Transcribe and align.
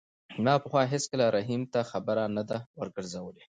ما 0.43 0.53
پخوا 0.63 0.81
هېڅکله 0.93 1.25
رحیم 1.37 1.61
ته 1.73 1.79
خبره 1.91 2.23
نه 2.35 2.43
ده 2.49 2.57
ورګرځولې. 2.79 3.43